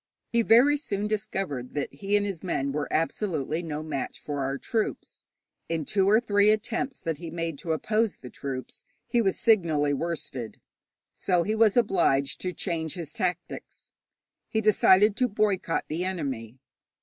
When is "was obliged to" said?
11.53-12.51